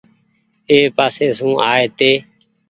[0.69, 2.11] اي پاسي سون آئي هيتي۔